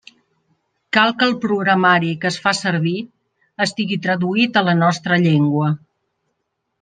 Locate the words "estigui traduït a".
3.65-4.65